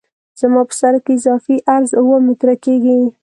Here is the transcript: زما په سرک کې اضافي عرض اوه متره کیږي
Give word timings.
زما 0.39 0.61
په 0.67 0.73
سرک 0.79 1.01
کې 1.05 1.13
اضافي 1.17 1.55
عرض 1.73 1.89
اوه 2.01 2.17
متره 2.27 2.55
کیږي 2.65 2.99